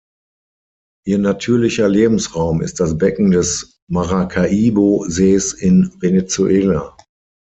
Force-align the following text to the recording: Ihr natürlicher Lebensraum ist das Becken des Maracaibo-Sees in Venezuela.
Ihr 1.05 1.19
natürlicher 1.19 1.87
Lebensraum 1.87 2.63
ist 2.63 2.79
das 2.79 2.97
Becken 2.97 3.29
des 3.29 3.79
Maracaibo-Sees 3.87 5.53
in 5.53 5.93
Venezuela. 6.01 6.97